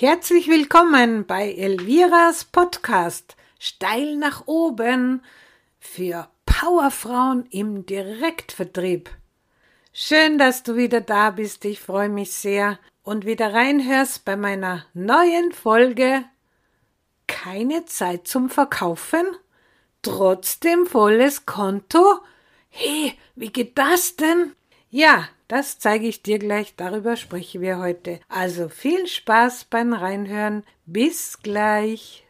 [0.00, 5.22] Herzlich willkommen bei Elviras Podcast Steil nach oben
[5.78, 9.10] für Powerfrauen im Direktvertrieb.
[9.92, 11.66] Schön, dass du wieder da bist.
[11.66, 16.24] Ich freue mich sehr und wieder reinhörst bei meiner neuen Folge
[17.26, 19.26] Keine Zeit zum Verkaufen,
[20.00, 22.20] trotzdem volles Konto.
[22.70, 24.54] Hey, wie geht das denn?
[24.88, 28.20] Ja, das zeige ich dir gleich, darüber sprechen wir heute.
[28.28, 30.62] Also viel Spaß beim Reinhören.
[30.86, 32.24] Bis gleich.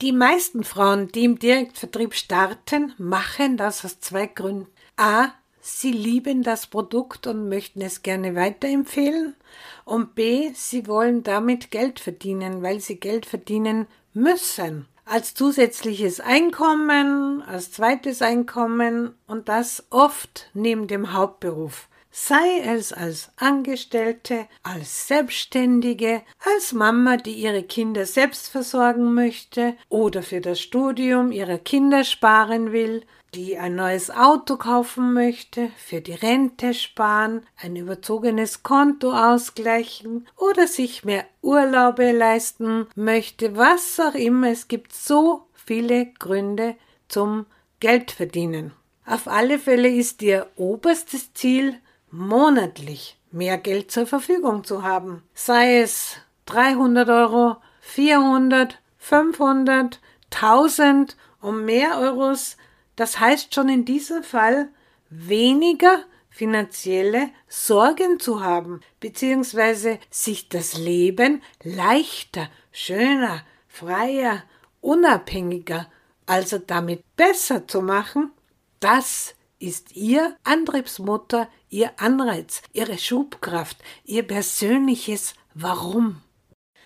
[0.00, 4.66] Die meisten Frauen, die im Direktvertrieb starten, machen das aus zwei Gründen.
[4.96, 5.28] A.
[5.60, 9.36] Sie lieben das Produkt und möchten es gerne weiterempfehlen.
[9.84, 10.50] Und B.
[10.54, 18.22] Sie wollen damit Geld verdienen, weil sie Geld verdienen müssen als zusätzliches Einkommen, als zweites
[18.22, 21.88] Einkommen und das oft neben dem Hauptberuf.
[22.14, 30.22] Sei es als Angestellte, als Selbstständige, als Mama, die ihre Kinder selbst versorgen möchte oder
[30.22, 33.02] für das Studium ihrer Kinder sparen will,
[33.34, 40.66] die ein neues Auto kaufen möchte, für die Rente sparen, ein überzogenes Konto ausgleichen oder
[40.66, 44.48] sich mehr Urlaube leisten möchte, was auch immer.
[44.50, 46.74] Es gibt so viele Gründe
[47.08, 47.46] zum
[47.80, 48.72] Geldverdienen.
[49.06, 51.76] Auf alle Fälle ist ihr oberstes Ziel,
[52.10, 55.22] monatlich mehr Geld zur Verfügung zu haben.
[55.32, 56.16] Sei es
[56.46, 62.58] 300 Euro, 400, 500, 1000 und mehr Euros
[63.02, 64.68] das heißt schon in diesem Fall
[65.10, 74.44] weniger finanzielle Sorgen zu haben, beziehungsweise sich das Leben leichter, schöner, freier,
[74.80, 75.90] unabhängiger,
[76.26, 78.30] also damit besser zu machen,
[78.78, 86.22] das ist ihr Antriebsmutter, ihr Anreiz, ihre Schubkraft, ihr persönliches Warum.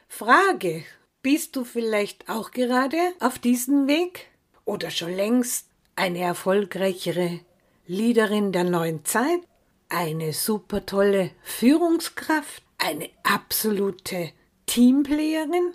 [0.08, 0.82] Frage,
[1.20, 4.28] bist du vielleicht auch gerade auf diesem Weg
[4.64, 5.65] oder schon längst
[5.96, 7.40] eine erfolgreichere
[7.86, 9.40] Leaderin der neuen Zeit,
[9.88, 14.30] eine super tolle Führungskraft, eine absolute
[14.66, 15.72] Teamplayerin,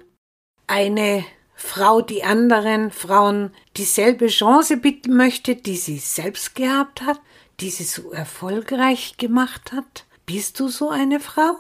[0.68, 7.20] eine Frau, die anderen Frauen dieselbe Chance bitten möchte, die sie selbst gehabt hat,
[7.60, 10.06] die sie so erfolgreich gemacht hat.
[10.26, 11.56] Bist du so eine Frau?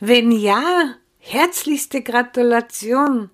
[0.00, 3.30] Wenn ja, herzlichste Gratulation.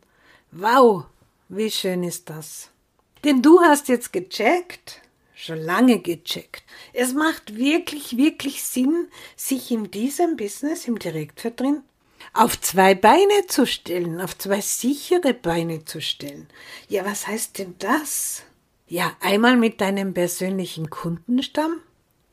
[0.53, 1.04] Wow,
[1.48, 2.71] wie schön ist das.
[3.26, 5.03] Denn du hast jetzt gecheckt,
[5.34, 6.62] schon lange gecheckt.
[6.92, 11.82] Es macht wirklich, wirklich Sinn, sich in diesem Business, im Direktvertrieb,
[12.32, 16.47] auf zwei Beine zu stellen, auf zwei sichere Beine zu stellen.
[16.86, 18.44] Ja, was heißt denn das?
[18.86, 21.81] Ja, einmal mit deinem persönlichen Kundenstamm,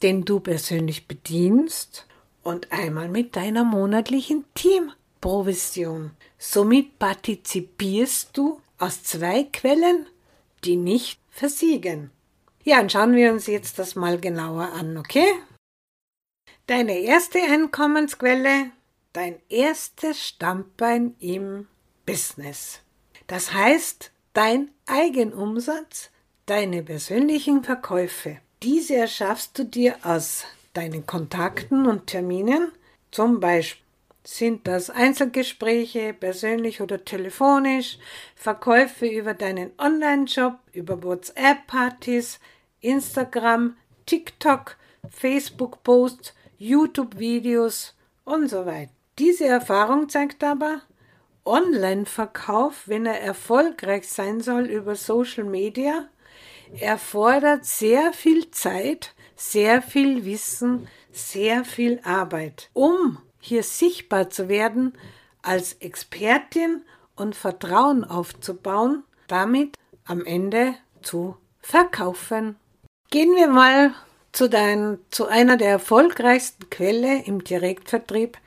[0.04, 2.06] den du persönlich bedienst,
[2.44, 6.12] und einmal mit deiner monatlichen Teamprovision.
[6.38, 10.06] Somit partizipierst du aus zwei Quellen
[10.66, 12.12] die nicht versiegen.
[12.64, 15.28] Ja, und schauen wir uns jetzt das mal genauer an, okay?
[16.68, 18.72] Deine erste Einkommensquelle,
[19.12, 21.68] dein erstes Stammbein im
[22.06, 22.80] Business.
[23.28, 26.10] Das heißt, dein Eigenumsatz,
[26.46, 28.40] deine persönlichen Verkäufe.
[28.62, 32.72] Diese erschaffst du dir aus deinen Kontakten und Terminen,
[33.12, 33.84] zum Beispiel
[34.24, 37.98] sind das Einzelgespräche, persönlich oder telefonisch,
[38.36, 42.40] Verkäufe über deinen Online-Shop, über WhatsApp-Partys,
[42.80, 43.76] Instagram,
[44.06, 44.78] TikTok,
[45.10, 48.92] Facebook-Posts, YouTube-Videos und so weiter.
[49.20, 50.82] Diese Erfahrung zeigt aber,
[51.46, 56.08] Online-Verkauf, wenn er erfolgreich sein soll über Social Media,
[56.80, 64.94] erfordert sehr viel Zeit, sehr viel Wissen, sehr viel Arbeit, um hier sichtbar zu werden,
[65.42, 66.82] als Expertin
[67.18, 69.76] und Vertrauen aufzubauen, damit
[70.06, 72.56] am Ende zu verkaufen.
[73.12, 73.94] Gehen wir mal
[74.32, 78.38] zu, dein, zu einer der erfolgreichsten Quelle im Direktvertrieb.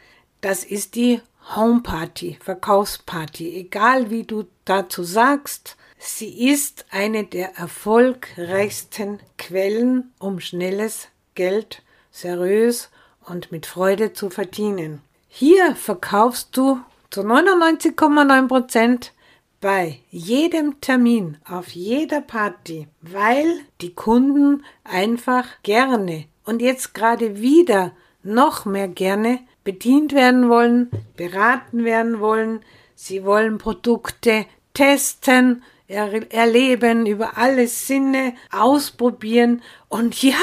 [0.41, 1.21] Das ist die
[1.55, 3.55] Homeparty, Verkaufsparty.
[3.55, 12.89] Egal wie du dazu sagst, sie ist eine der erfolgreichsten Quellen, um schnelles Geld seriös
[13.29, 15.01] und mit Freude zu verdienen.
[15.29, 16.81] Hier verkaufst du
[17.11, 19.13] zu 99,9 Prozent
[19.61, 27.93] bei jedem Termin, auf jeder Party, weil die Kunden einfach gerne und jetzt gerade wieder
[28.23, 32.61] noch mehr gerne bedient werden wollen, beraten werden wollen.
[32.95, 40.35] Sie wollen Produkte testen, erleben, über alle Sinne ausprobieren und ja,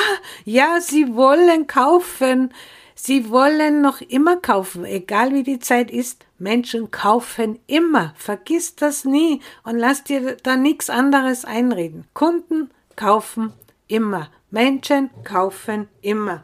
[0.45, 2.53] ja, sie wollen kaufen.
[2.95, 6.25] Sie wollen noch immer kaufen, egal wie die Zeit ist.
[6.37, 8.13] Menschen kaufen immer.
[8.15, 12.05] Vergiss das nie und lass dir da nichts anderes einreden.
[12.13, 13.51] Kunden kaufen
[13.87, 14.29] immer.
[14.51, 16.43] Menschen kaufen immer.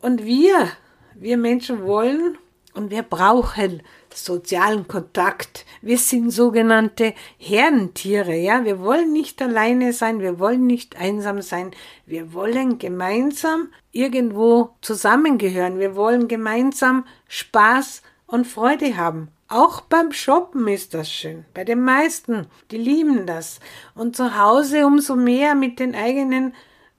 [0.00, 0.68] Und wir,
[1.14, 2.38] wir Menschen wollen
[2.74, 3.82] und wir brauchen
[4.14, 5.64] sozialen Kontakt.
[5.82, 8.64] Wir sind sogenannte Herdentiere, ja.
[8.64, 11.70] Wir wollen nicht alleine sein, wir wollen nicht einsam sein.
[12.06, 15.78] Wir wollen gemeinsam irgendwo zusammengehören.
[15.78, 19.28] Wir wollen gemeinsam Spaß und Freude haben.
[19.48, 21.44] Auch beim Shoppen ist das schön.
[21.54, 23.58] Bei den meisten, die lieben das.
[23.96, 26.54] Und zu Hause umso mehr mit den eigenen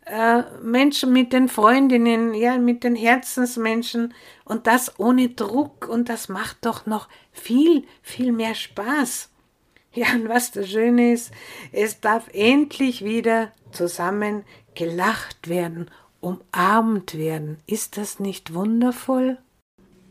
[0.06, 4.14] äh, Menschen, mit den Freundinnen, ja, mit den Herzensmenschen
[4.46, 9.30] und das ohne Druck und das macht doch noch viel, viel mehr Spaß.
[9.94, 11.34] Ja, und was das Schöne ist,
[11.74, 17.58] es darf endlich wieder zusammen gelacht werden, umarmt werden.
[17.68, 19.38] Ist das nicht wundervoll?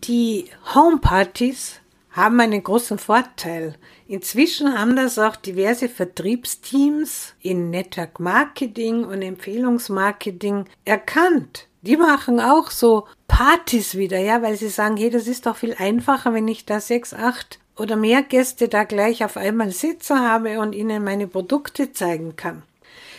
[0.04, 3.76] Die Homepartys haben einen großen Vorteil.
[4.08, 11.68] Inzwischen haben das auch diverse Vertriebsteams in Network Marketing und Empfehlungsmarketing erkannt.
[11.82, 15.74] Die machen auch so Partys wieder, ja, weil sie sagen, hey, das ist doch viel
[15.78, 20.60] einfacher, wenn ich da sechs, acht oder mehr Gäste da gleich auf einmal sitzen habe
[20.60, 22.62] und ihnen meine Produkte zeigen kann.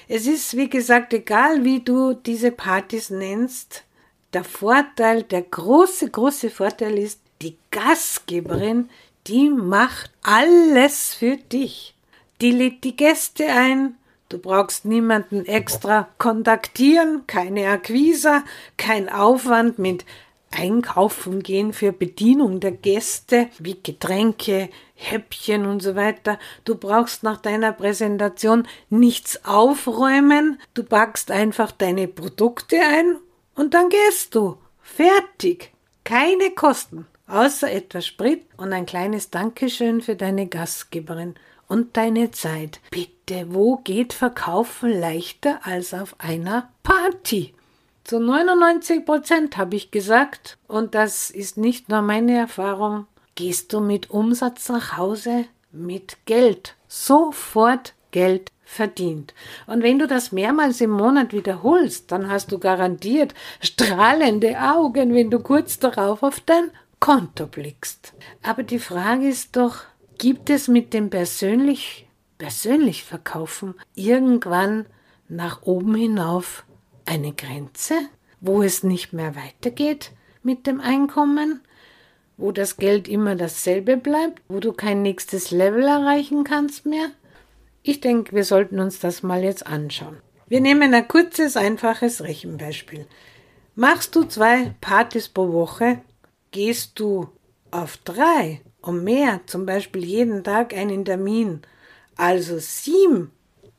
[0.07, 3.85] Es ist, wie gesagt, egal wie du diese Partys nennst,
[4.33, 8.89] der Vorteil, der große, große Vorteil ist, die Gastgeberin,
[9.27, 11.93] die macht alles für dich.
[12.41, 13.95] Die lädt die Gäste ein.
[14.29, 18.43] Du brauchst niemanden extra kontaktieren, keine Akquise,
[18.77, 20.05] kein Aufwand mit
[20.51, 26.39] Einkaufen gehen für Bedienung der Gäste, wie Getränke, Häppchen und so weiter.
[26.65, 30.59] Du brauchst nach deiner Präsentation nichts aufräumen.
[30.73, 33.17] Du packst einfach deine Produkte ein
[33.55, 34.57] und dann gehst du.
[34.81, 35.71] Fertig.
[36.03, 41.35] Keine Kosten außer etwas Sprit und ein kleines Dankeschön für deine Gastgeberin
[41.67, 42.79] und deine Zeit.
[42.91, 47.53] Bitte, wo geht Verkaufen leichter als auf einer Party?
[48.03, 53.79] Zu 99 Prozent habe ich gesagt, und das ist nicht nur meine Erfahrung, gehst du
[53.79, 59.33] mit Umsatz nach Hause, mit Geld, sofort Geld verdient.
[59.67, 65.29] Und wenn du das mehrmals im Monat wiederholst, dann hast du garantiert strahlende Augen, wenn
[65.29, 68.13] du kurz darauf auf dein Konto blickst.
[68.43, 69.79] Aber die Frage ist doch,
[70.19, 72.07] gibt es mit dem persönlich,
[72.37, 74.85] persönlich Verkaufen irgendwann
[75.27, 76.63] nach oben hinauf
[77.05, 77.95] eine Grenze,
[78.39, 80.11] wo es nicht mehr weitergeht
[80.43, 81.61] mit dem Einkommen,
[82.37, 87.09] wo das Geld immer dasselbe bleibt, wo du kein nächstes Level erreichen kannst mehr?
[87.81, 90.17] Ich denke, wir sollten uns das mal jetzt anschauen.
[90.47, 93.07] Wir nehmen ein kurzes, einfaches Rechenbeispiel.
[93.73, 96.01] Machst du zwei Partys pro Woche,
[96.51, 97.29] Gehst du
[97.71, 101.61] auf drei und mehr, zum Beispiel jeden Tag einen Termin,
[102.17, 103.31] also sieben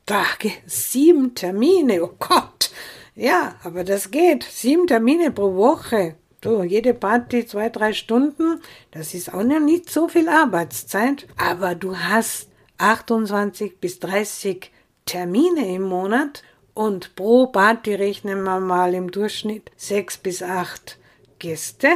[0.05, 2.71] Tage, sieben Termine, oh Gott,
[3.15, 8.59] ja, aber das geht, sieben Termine pro Woche, du, jede Party zwei, drei Stunden,
[8.91, 12.49] das ist auch noch nicht so viel Arbeitszeit, aber du hast
[12.79, 14.71] 28 bis 30
[15.05, 20.97] Termine im Monat und pro Party rechnen wir mal im Durchschnitt sechs bis acht
[21.39, 21.89] Gäste.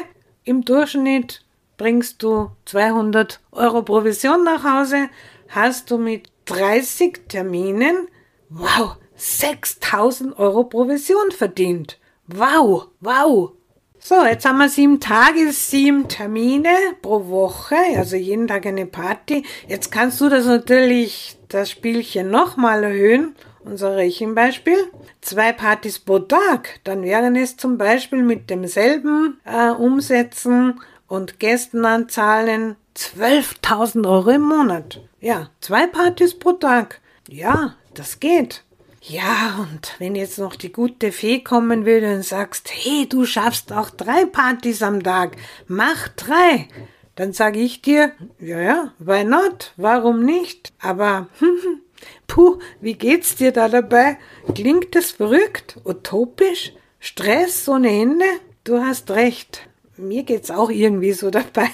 [0.48, 1.44] Im Durchschnitt
[1.76, 5.10] bringst du 200 Euro Provision nach Hause,
[5.50, 8.08] hast du mit 30 Terminen,
[8.48, 12.00] wow, 6000 Euro Provision verdient.
[12.28, 13.52] Wow, wow.
[14.00, 16.70] So, jetzt haben wir sieben Tage, sieben Termine
[17.02, 19.44] pro Woche, also jeden Tag eine Party.
[19.68, 23.36] Jetzt kannst du das natürlich, das Spielchen nochmal erhöhen
[23.68, 24.78] unser Rechenbeispiel,
[25.22, 32.76] zwei Partys pro Tag, dann wären es zum Beispiel mit demselben äh, Umsätzen und Gästenanzahlen
[32.96, 35.02] 12.000 Euro im Monat.
[35.20, 37.02] Ja, zwei Partys pro Tag.
[37.28, 38.64] Ja, das geht.
[39.02, 43.72] Ja, und wenn jetzt noch die gute Fee kommen würde und sagst, hey, du schaffst
[43.72, 46.68] auch drei Partys am Tag, mach drei,
[47.16, 49.74] dann sage ich dir, ja, ja, why not?
[49.78, 50.74] Warum nicht?
[50.80, 51.28] Aber
[52.28, 54.18] Puh, wie geht's dir da dabei?
[54.54, 55.78] Klingt das verrückt?
[55.86, 56.74] Utopisch?
[57.00, 58.26] Stress ohne Ende?
[58.64, 59.68] Du hast recht.
[59.96, 61.70] Mir geht's auch irgendwie so dabei.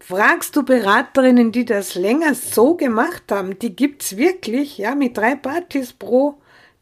[0.00, 5.34] Fragst du Beraterinnen, die das länger so gemacht haben, die gibt's wirklich, ja, mit drei
[5.34, 6.36] Partys pro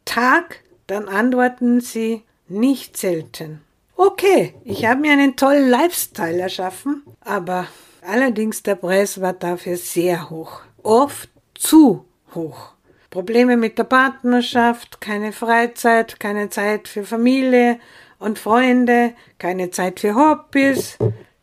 [0.04, 3.62] Tag, dann antworten sie nicht selten.
[3.96, 7.68] Okay, ich habe mir einen tollen Lifestyle erschaffen, aber
[8.02, 10.60] allerdings der Preis war dafür sehr hoch.
[10.82, 12.04] Oft zu
[12.34, 12.72] hoch.
[13.10, 17.78] Probleme mit der Partnerschaft, keine Freizeit, keine Zeit für Familie
[18.18, 20.98] und Freunde, keine Zeit für Hobbys,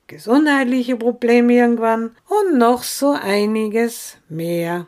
[0.08, 4.86] gesundheitliche Probleme irgendwann und noch so einiges mehr.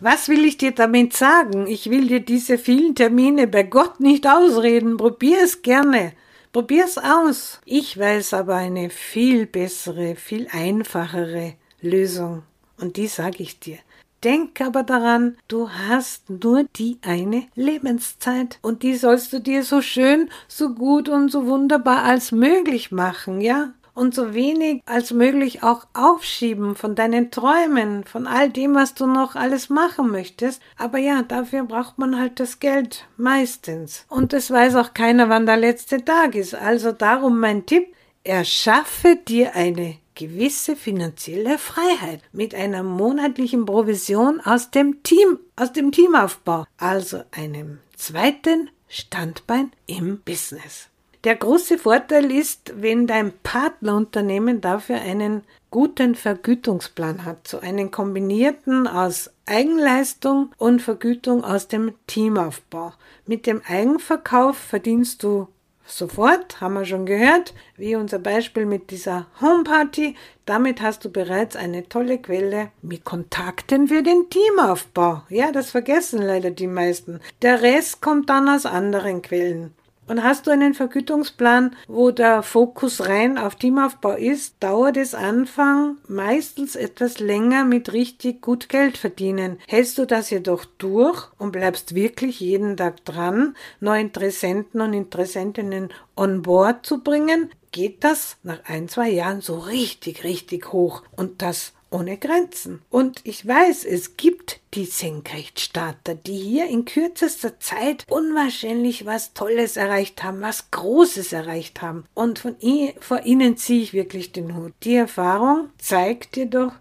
[0.00, 1.66] Was will ich dir damit sagen?
[1.66, 4.96] Ich will dir diese vielen Termine bei Gott nicht ausreden.
[4.96, 6.12] Probier es gerne.
[6.52, 7.60] Probier's aus.
[7.64, 12.42] Ich weiß aber eine viel bessere, viel einfachere Lösung.
[12.78, 13.78] Und die sage ich dir.
[14.24, 19.80] Denk aber daran, du hast nur die eine Lebenszeit und die sollst du dir so
[19.80, 23.72] schön, so gut und so wunderbar als möglich machen, ja?
[23.94, 29.06] Und so wenig als möglich auch aufschieben von deinen Träumen, von all dem, was du
[29.06, 30.62] noch alles machen möchtest.
[30.76, 34.04] Aber ja, dafür braucht man halt das Geld, meistens.
[34.08, 36.54] Und es weiß auch keiner, wann der letzte Tag ist.
[36.54, 44.70] Also darum mein Tipp, erschaffe dir eine gewisse finanzielle Freiheit mit einer monatlichen Provision aus
[44.70, 50.88] dem Team, aus dem Teamaufbau, also einem zweiten Standbein im Business.
[51.24, 58.86] Der große Vorteil ist, wenn dein Partnerunternehmen dafür einen guten Vergütungsplan hat, so einen kombinierten
[58.86, 62.92] aus Eigenleistung und Vergütung aus dem Teamaufbau.
[63.26, 65.48] Mit dem Eigenverkauf verdienst du
[65.96, 70.14] sofort, haben wir schon gehört, wie unser Beispiel mit dieser Homeparty.
[70.44, 75.22] Damit hast du bereits eine tolle Quelle mit Kontakten für den Teamaufbau.
[75.28, 77.20] Ja, das vergessen leider die meisten.
[77.42, 79.74] Der Rest kommt dann aus anderen Quellen.
[80.08, 85.98] Und hast du einen Vergütungsplan, wo der Fokus rein auf Teamaufbau ist, dauert es Anfang
[86.08, 89.58] meistens etwas länger mit richtig gut Geld verdienen.
[89.66, 95.90] Hältst du das jedoch durch und bleibst wirklich jeden Tag dran, neue Interessenten und Interessentinnen
[96.16, 101.02] on board zu bringen, geht das nach ein, zwei Jahren so richtig, richtig hoch.
[101.16, 102.82] Und das ohne Grenzen.
[102.90, 109.76] Und ich weiß, es gibt die Senkrechtstarter, die hier in kürzester Zeit unwahrscheinlich was Tolles
[109.76, 112.04] erreicht haben, was Großes erreicht haben.
[112.14, 114.72] Und von ihr, vor ihnen ziehe ich wirklich den Hut.
[114.84, 116.72] Die Erfahrung zeigt jedoch,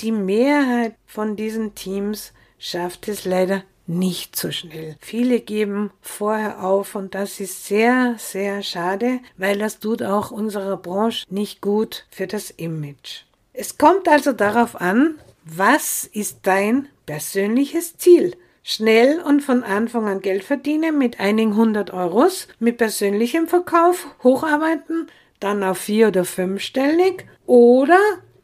[0.00, 4.96] die Mehrheit von diesen Teams schafft es leider nicht so schnell.
[5.00, 10.76] Viele geben vorher auf und das ist sehr, sehr schade, weil das tut auch unserer
[10.76, 13.24] Branche nicht gut für das Image.
[13.60, 18.34] Es kommt also darauf an, was ist dein persönliches Ziel?
[18.62, 25.08] Schnell und von Anfang an Geld verdienen mit einigen hundert Euros, mit persönlichem Verkauf hocharbeiten,
[25.40, 27.98] dann auf vier- oder fünfstellig oder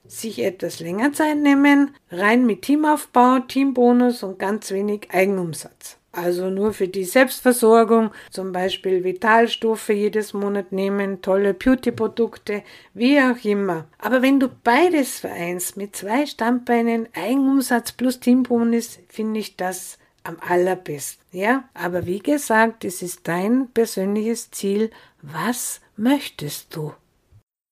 [0.06, 6.72] sich etwas länger Zeit nehmen, rein mit Teamaufbau, Teambonus und ganz wenig Eigenumsatz also nur
[6.72, 12.62] für die Selbstversorgung, zum Beispiel Vitalstoffe jedes Monat nehmen, tolle Beauty-Produkte,
[12.94, 13.86] wie auch immer.
[13.98, 20.38] Aber wenn du beides vereinst mit zwei Standbeinen, Eigenumsatz plus Teambonus, finde ich das am
[20.40, 21.24] allerbesten.
[21.32, 24.90] Ja, aber wie gesagt, es ist dein persönliches Ziel.
[25.22, 26.92] Was möchtest du?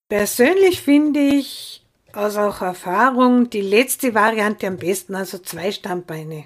[0.07, 1.83] Persönlich finde ich
[2.13, 6.45] aus auch Erfahrung die letzte Variante am besten, also zwei Standbeine.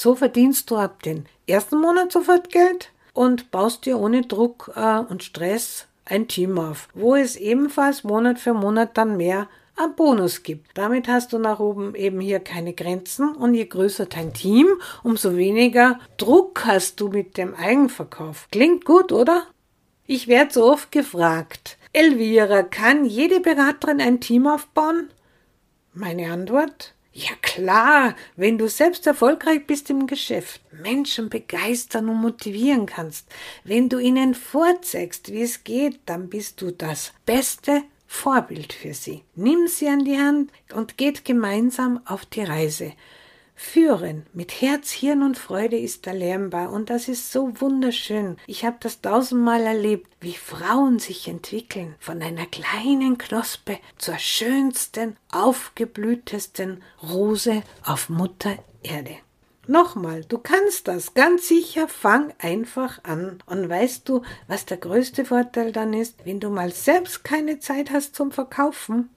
[0.00, 4.98] So verdienst du ab den ersten Monat sofort Geld und baust dir ohne Druck äh,
[5.00, 10.44] und Stress ein Team auf, wo es ebenfalls Monat für Monat dann mehr an Bonus
[10.44, 10.68] gibt.
[10.74, 14.68] Damit hast du nach oben eben hier keine Grenzen und je größer dein Team,
[15.02, 18.46] umso weniger Druck hast du mit dem Eigenverkauf.
[18.52, 19.48] Klingt gut, oder?
[20.06, 25.10] Ich werde so oft gefragt, Elvira, kann jede Beraterin ein Team aufbauen?
[25.92, 32.86] Meine Antwort, ja klar, wenn du selbst erfolgreich bist im Geschäft, Menschen begeistern und motivieren
[32.86, 33.26] kannst,
[33.64, 39.24] wenn du ihnen vorzeigst, wie es geht, dann bist du das beste Vorbild für sie.
[39.34, 42.92] Nimm sie an die Hand und geht gemeinsam auf die Reise.
[43.60, 48.36] Führen mit Herz, Hirn und Freude ist erlernbar und das ist so wunderschön.
[48.46, 55.16] Ich habe das tausendmal erlebt, wie Frauen sich entwickeln von einer kleinen Knospe zur schönsten,
[55.32, 59.16] aufgeblühtesten Rose auf Mutter Erde.
[59.66, 63.42] Nochmal, du kannst das ganz sicher, fang einfach an.
[63.44, 67.90] Und weißt du, was der größte Vorteil dann ist, wenn du mal selbst keine Zeit
[67.90, 69.10] hast zum Verkaufen?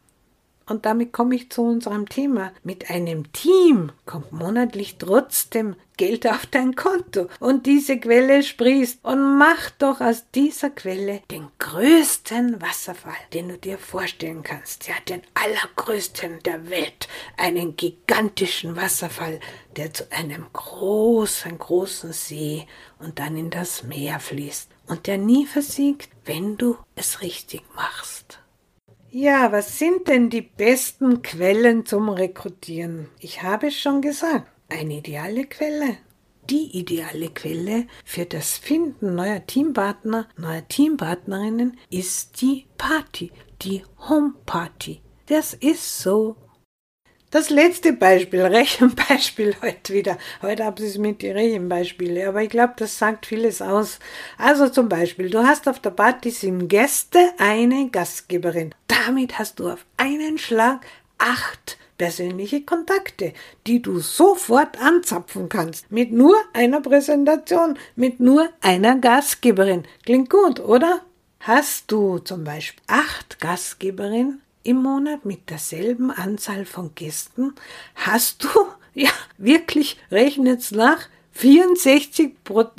[0.72, 2.54] Und damit komme ich zu unserem Thema.
[2.64, 9.38] Mit einem Team kommt monatlich trotzdem Geld auf dein Konto und diese Quelle sprießt und
[9.38, 14.88] mach doch aus dieser Quelle den größten Wasserfall, den du dir vorstellen kannst.
[14.88, 17.10] Ja, den allergrößten der Welt.
[17.36, 19.42] Einen gigantischen Wasserfall,
[19.76, 22.66] der zu einem großen, großen See
[22.98, 28.41] und dann in das Meer fließt und der nie versiegt, wenn du es richtig machst.
[29.14, 33.10] Ja, was sind denn die besten Quellen zum Rekrutieren?
[33.20, 35.98] Ich habe es schon gesagt, eine ideale Quelle.
[36.50, 45.02] die ideale Quelle für das Finden neuer Teampartner, neuer Teampartnerinnen ist die Party, die Homeparty.
[45.28, 46.36] Das ist so.
[47.32, 50.18] Das letzte Beispiel, Rechenbeispiel heute wieder.
[50.42, 54.00] Heute habe ich es mit den Rechenbeispielen, aber ich glaube, das sagt vieles aus.
[54.38, 58.76] Also zum Beispiel, du hast auf der Party sieben Gäste, eine Gastgeberin.
[58.88, 60.86] Damit hast du auf einen Schlag
[61.20, 63.32] acht persönliche Kontakte,
[63.66, 65.90] die du sofort anzapfen kannst.
[65.90, 69.86] Mit nur einer Präsentation, mit nur einer Gastgeberin.
[70.06, 71.00] Klingt gut, oder?
[71.40, 77.54] Hast du zum Beispiel acht Gastgeberinnen, im Monat mit derselben Anzahl von Gästen
[77.96, 78.50] hast du,
[78.94, 82.36] ja, wirklich, rechnet's nach, 64,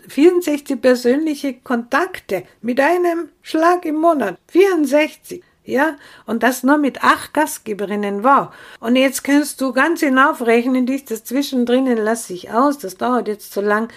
[0.09, 4.39] 64 persönliche Kontakte mit einem Schlag im Monat.
[4.49, 5.43] 64.
[5.65, 5.97] Ja,
[6.27, 8.25] und das nur mit acht Gastgeberinnen.
[8.25, 8.49] Wow.
[8.81, 13.53] Und jetzt kannst du ganz hinaufrechnen, dies, das zwischendrin lasse ich aus, das dauert jetzt
[13.53, 13.89] zu lang.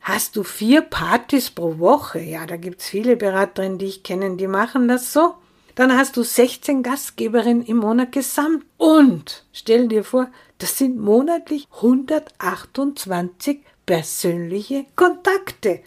[0.00, 2.20] Hast du vier Partys pro Woche?
[2.20, 5.34] Ja, da gibt's viele Beraterinnen, die ich kenne, die machen das so.
[5.74, 8.64] Dann hast du 16 Gastgeberinnen im Monat gesamt.
[8.76, 15.80] Und stell dir vor, das sind monatlich 128 persönliche Kontakte.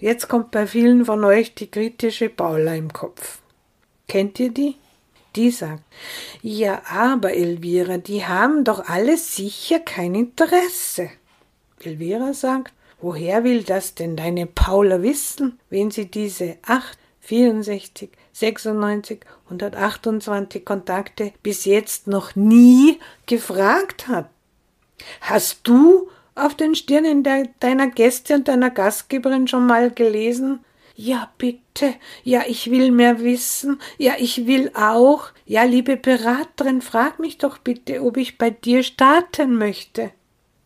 [0.00, 3.40] Jetzt kommt bei vielen von euch die kritische Paula im Kopf.
[4.06, 4.76] Kennt ihr die?
[5.36, 5.82] Die sagt,
[6.42, 11.10] ja, aber Elvira, die haben doch alle sicher kein Interesse.
[11.82, 19.20] Elvira sagt, woher will das denn deine Paula wissen, wenn sie diese acht 64, 96,
[19.44, 24.30] 128 Kontakte bis jetzt noch nie gefragt hat.
[25.20, 30.60] Hast du auf den Stirnen de deiner Gäste und deiner Gastgeberin schon mal gelesen?
[30.94, 31.94] Ja, bitte.
[32.24, 33.80] Ja, ich will mehr wissen.
[33.98, 35.28] Ja, ich will auch.
[35.46, 40.10] Ja, liebe Beraterin, frag mich doch bitte, ob ich bei dir starten möchte.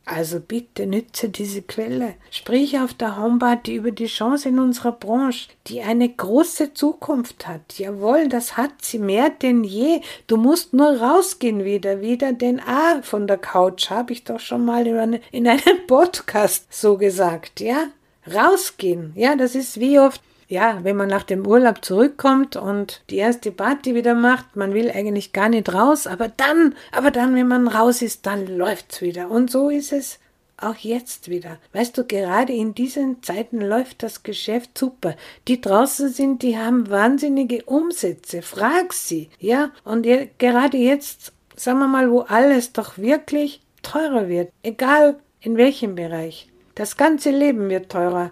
[0.05, 2.15] Also bitte nütze diese Quelle.
[2.31, 7.79] Sprich auf der Homeparty über die Chance in unserer Branche, die eine große Zukunft hat.
[7.79, 10.01] Jawohl, das hat sie mehr denn je.
[10.27, 14.65] Du musst nur rausgehen wieder, wieder denn ah, von der Couch habe ich doch schon
[14.65, 17.87] mal in einem Podcast so gesagt, ja?
[18.33, 19.13] Rausgehen.
[19.15, 23.53] Ja, das ist wie oft ja, wenn man nach dem Urlaub zurückkommt und die erste
[23.53, 27.69] Party wieder macht, man will eigentlich gar nicht raus, aber dann, aber dann, wenn man
[27.69, 29.31] raus ist, dann läuft's wieder.
[29.31, 30.19] Und so ist es
[30.63, 31.59] auch jetzt wieder.
[31.73, 35.17] Weißt du, gerade in diesen Zeiten läuft das Geschäft super.
[35.49, 38.43] Die draußen sind, die haben wahnsinnige Umsätze.
[38.43, 39.71] Frag sie, ja?
[39.85, 40.07] Und
[40.39, 46.49] gerade jetzt, sagen wir mal, wo alles doch wirklich teurer wird, egal in welchem Bereich.
[46.75, 48.31] Das ganze Leben wird teurer.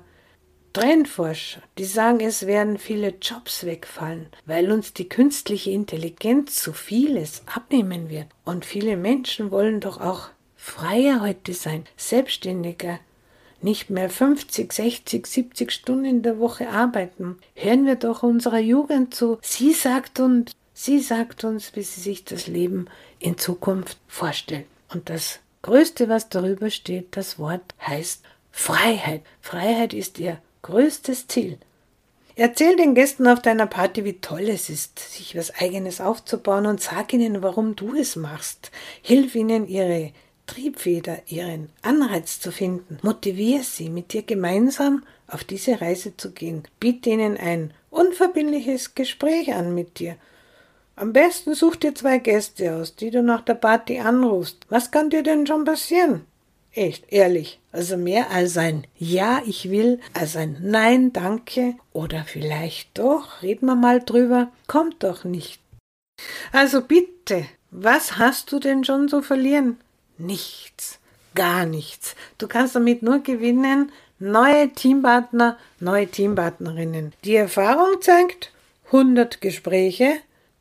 [0.73, 7.43] Trendforscher, die sagen, es werden viele Jobs wegfallen, weil uns die künstliche Intelligenz zu vieles
[7.53, 8.27] abnehmen wird.
[8.45, 13.01] Und viele Menschen wollen doch auch freier heute sein, selbstständiger,
[13.63, 17.39] nicht mehr 50, 60, 70 Stunden in der Woche arbeiten.
[17.55, 19.39] Hören wir doch unserer Jugend zu.
[19.43, 22.87] Sie sagt uns, sie sagt uns, wie sie sich das Leben
[23.19, 24.67] in Zukunft vorstellt.
[24.93, 29.23] Und das Größte, was darüber steht, das Wort heißt Freiheit.
[29.41, 31.59] Freiheit ist ihr größtes Ziel.
[32.37, 36.81] Erzähl den Gästen auf deiner Party, wie toll es ist, sich was Eigenes aufzubauen und
[36.81, 38.71] sag ihnen, warum du es machst.
[39.03, 40.13] Hilf ihnen, ihre
[40.47, 42.99] Triebfeder, ihren Anreiz zu finden.
[43.03, 46.63] Motiviere sie, mit dir gemeinsam auf diese Reise zu gehen.
[46.81, 50.17] Biete ihnen ein unverbindliches Gespräch an mit dir.
[50.97, 54.59] Am besten such dir zwei Gäste aus, die du nach der Party anrufst.
[54.69, 56.27] Was kann dir denn schon passieren?
[56.73, 57.59] Echt, ehrlich.
[57.73, 63.67] Also mehr als ein Ja, ich will, als ein Nein, danke oder vielleicht doch, reden
[63.67, 65.61] wir mal drüber, kommt doch nicht.
[66.53, 69.79] Also bitte, was hast du denn schon zu verlieren?
[70.19, 70.99] Nichts,
[71.35, 72.15] gar nichts.
[72.39, 77.13] Du kannst damit nur gewinnen, neue Teampartner, neue Teampartnerinnen.
[77.25, 78.53] Die Erfahrung zeigt,
[78.87, 80.15] 100 Gespräche,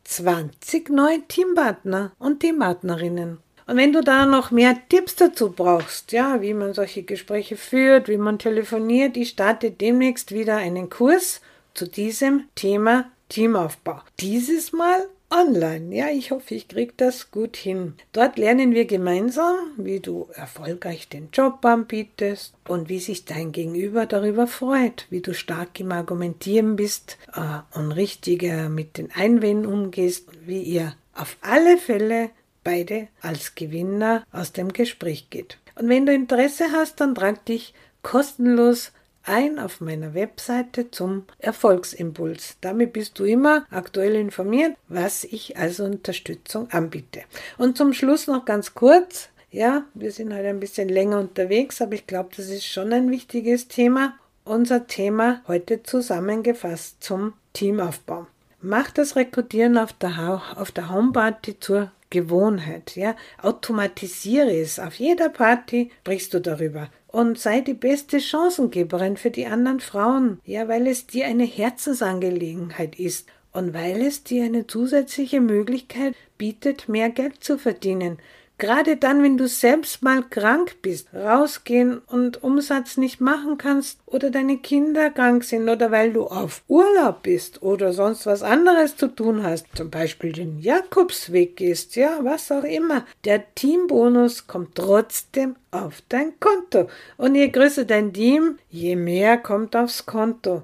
[0.06, 3.39] 20 neue Teampartner und Teampartnerinnen.
[3.69, 8.10] Und wenn du da noch mehr Tipps dazu brauchst, ja, wie man solche Gespräche führt,
[8.10, 11.39] wie man telefoniert, ich starte demnächst wieder einen Kurs
[11.75, 14.01] zu diesem Thema Teamaufbau.
[14.19, 15.95] Dieses Mal online.
[15.95, 17.93] Ja, ich hoffe, ich kriege das gut hin.
[18.12, 24.08] Dort lernen wir gemeinsam, wie du erfolgreich den Job anbietest und wie sich dein Gegenüber
[24.08, 30.27] darüber freut, wie du stark im Argumentieren bist äh, und richtiger mit den Einwänden umgehst,
[30.47, 32.32] wie ihr auf alle Fälle
[32.63, 35.58] beide als Gewinner aus dem Gespräch geht.
[35.76, 38.91] Und wenn du Interesse hast, dann trag dich kostenlos
[39.24, 42.58] ein auf meiner Webseite zum Erfolgsimpuls.
[42.62, 47.22] Damit bist du immer aktuell informiert, was ich als Unterstützung anbiete.
[47.58, 49.30] Und zum Schluss noch ganz kurz.
[49.52, 53.10] Ja, wir sind halt ein bisschen länger unterwegs, aber ich glaube, das ist schon ein
[53.10, 54.13] wichtiges Thema.
[54.45, 58.28] Unser Thema heute zusammengefasst zum Teamaufbau.
[58.62, 62.95] Mach das Rekrutieren auf der, auf der Homeparty zur Gewohnheit.
[62.95, 63.15] Ja?
[63.41, 64.80] Automatisiere es.
[64.80, 66.89] Auf jeder Party sprichst du darüber.
[67.08, 70.39] Und sei die beste Chancengeberin für die anderen Frauen.
[70.45, 76.88] Ja, weil es dir eine Herzensangelegenheit ist und weil es dir eine zusätzliche Möglichkeit bietet,
[76.88, 78.19] mehr Geld zu verdienen.
[78.60, 84.32] Gerade dann, wenn du selbst mal krank bist, rausgehen und Umsatz nicht machen kannst oder
[84.32, 89.08] deine Kinder krank sind oder weil du auf Urlaub bist oder sonst was anderes zu
[89.08, 93.06] tun hast, zum Beispiel den Jakobsweg gehst, ja, was auch immer.
[93.24, 96.89] Der Teambonus kommt trotzdem auf dein Konto.
[97.15, 100.63] Und je größer dein Team, je mehr kommt aufs Konto.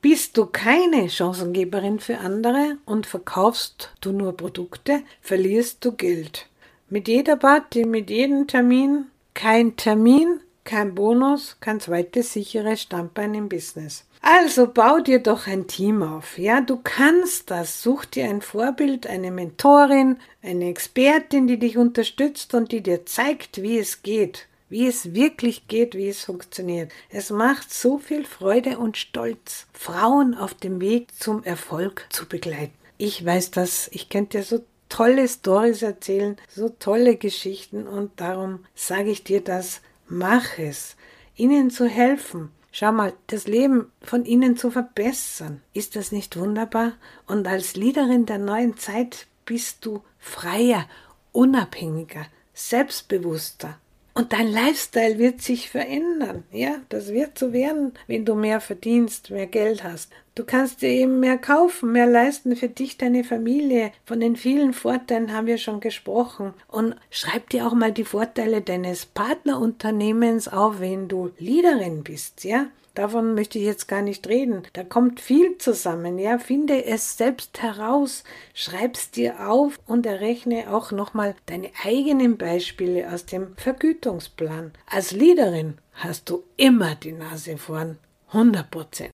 [0.00, 6.48] Bist du keine Chancengeberin für andere und verkaufst du nur Produkte, verlierst du Geld.
[6.90, 13.50] Mit jeder Party, mit jedem Termin, kein Termin, kein Bonus, kein zweites sicheres Standbein im
[13.50, 14.06] Business.
[14.22, 16.38] Also bau dir doch ein Team auf.
[16.38, 17.82] Ja, du kannst das.
[17.82, 23.60] Such dir ein Vorbild, eine Mentorin, eine Expertin, die dich unterstützt und die dir zeigt,
[23.60, 26.90] wie es geht, wie es wirklich geht, wie es funktioniert.
[27.10, 32.72] Es macht so viel Freude und Stolz, Frauen auf dem Weg zum Erfolg zu begleiten.
[32.96, 38.64] Ich weiß das, ich könnte dir so tolle Stories erzählen, so tolle Geschichten und darum
[38.74, 40.96] sage ich dir das, mach es,
[41.36, 42.50] ihnen zu helfen.
[42.70, 45.62] Schau mal, das Leben von ihnen zu verbessern.
[45.72, 46.92] Ist das nicht wunderbar?
[47.26, 50.86] Und als Leaderin der neuen Zeit bist du freier,
[51.32, 53.78] unabhängiger, selbstbewusster.
[54.18, 56.42] Und dein Lifestyle wird sich verändern.
[56.50, 60.10] Ja, das wird so werden, wenn du mehr verdienst, mehr Geld hast.
[60.34, 63.92] Du kannst dir eben mehr kaufen, mehr leisten für dich, deine Familie.
[64.04, 66.52] Von den vielen Vorteilen haben wir schon gesprochen.
[66.66, 72.42] Und schreib dir auch mal die Vorteile deines Partnerunternehmens auf, wenn du Leaderin bist.
[72.42, 72.66] Ja,
[72.98, 74.64] Davon möchte ich jetzt gar nicht reden.
[74.72, 76.18] Da kommt viel zusammen.
[76.18, 83.08] Ja, finde es selbst heraus, schreib's dir auf und errechne auch nochmal deine eigenen Beispiele
[83.12, 84.72] aus dem Vergütungsplan.
[84.86, 87.98] Als Leaderin hast du immer die Nase vorn.
[88.32, 89.12] 100 Prozent.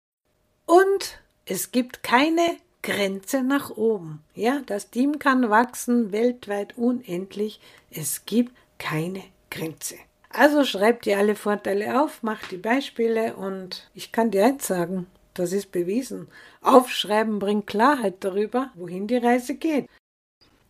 [0.65, 4.25] Und es gibt keine Grenze nach oben.
[4.35, 7.61] Ja, das Team kann wachsen weltweit unendlich.
[7.91, 9.97] Es gibt keine Grenze.
[10.37, 15.07] Also schreib dir alle Vorteile auf, mach die Beispiele und ich kann dir eins sagen,
[15.33, 16.27] das ist bewiesen.
[16.61, 19.89] Aufschreiben bringt Klarheit darüber, wohin die Reise geht.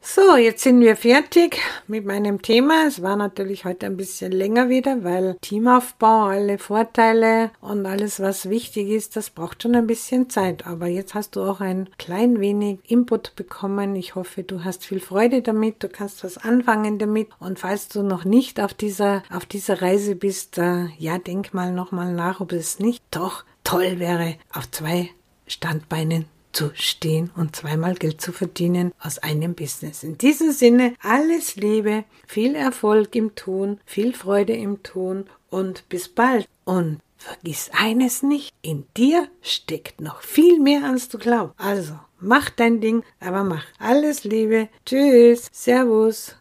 [0.06, 2.86] So, jetzt sind wir fertig mit meinem Thema.
[2.86, 8.50] Es war natürlich heute ein bisschen länger wieder, weil Teamaufbau, alle Vorteile und alles, was
[8.50, 10.66] wichtig ist, das braucht schon ein bisschen Zeit.
[10.66, 13.96] Aber jetzt hast du auch ein klein wenig Input bekommen.
[13.96, 17.30] Ich hoffe, du hast viel Freude damit, du kannst was anfangen damit.
[17.38, 21.72] Und falls du noch nicht auf dieser, auf dieser Reise bist, äh, ja, denk mal
[21.72, 25.08] nochmal nach, ob es nicht doch toll wäre, auf zwei
[25.46, 30.02] Standbeinen zu stehen und zweimal Geld zu verdienen aus einem Business.
[30.02, 36.08] In diesem Sinne alles Liebe, viel Erfolg im Tun, viel Freude im Tun und bis
[36.08, 36.48] bald.
[36.64, 41.58] Und vergiss eines nicht, in dir steckt noch viel mehr, als du glaubst.
[41.58, 44.68] Also, mach dein Ding, aber mach alles Liebe.
[44.86, 46.36] Tschüss, Servus.